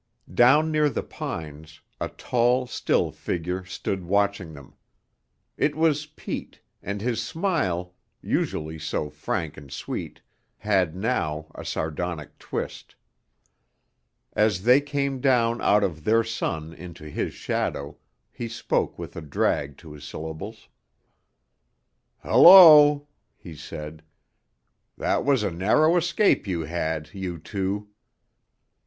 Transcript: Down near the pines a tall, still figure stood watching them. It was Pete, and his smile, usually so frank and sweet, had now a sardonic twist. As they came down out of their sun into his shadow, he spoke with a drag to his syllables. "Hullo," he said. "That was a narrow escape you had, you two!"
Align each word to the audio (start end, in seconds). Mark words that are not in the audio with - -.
Down 0.33 0.71
near 0.71 0.89
the 0.89 1.03
pines 1.03 1.79
a 1.99 2.09
tall, 2.09 2.65
still 2.65 3.11
figure 3.11 3.63
stood 3.65 4.03
watching 4.03 4.51
them. 4.53 4.73
It 5.57 5.75
was 5.75 6.07
Pete, 6.07 6.59
and 6.81 6.99
his 7.01 7.21
smile, 7.21 7.93
usually 8.19 8.79
so 8.79 9.11
frank 9.11 9.57
and 9.57 9.71
sweet, 9.71 10.19
had 10.57 10.95
now 10.95 11.51
a 11.53 11.63
sardonic 11.63 12.39
twist. 12.39 12.95
As 14.33 14.63
they 14.63 14.81
came 14.81 15.21
down 15.21 15.61
out 15.61 15.83
of 15.83 16.03
their 16.03 16.23
sun 16.23 16.73
into 16.73 17.07
his 17.07 17.35
shadow, 17.35 17.97
he 18.31 18.47
spoke 18.49 18.97
with 18.97 19.15
a 19.15 19.21
drag 19.21 19.77
to 19.77 19.91
his 19.93 20.03
syllables. 20.03 20.67
"Hullo," 22.23 23.05
he 23.37 23.53
said. 23.55 24.01
"That 24.97 25.23
was 25.23 25.43
a 25.43 25.51
narrow 25.51 25.95
escape 25.95 26.47
you 26.47 26.61
had, 26.61 27.13
you 27.13 27.37
two!" 27.37 27.89